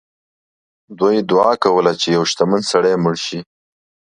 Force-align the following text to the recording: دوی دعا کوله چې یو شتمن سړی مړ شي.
دوی 0.99 1.17
دعا 1.31 1.51
کوله 1.63 1.91
چې 2.01 2.07
یو 2.15 2.23
شتمن 2.31 2.61
سړی 2.71 2.93
مړ 3.03 3.15
شي. 3.25 3.39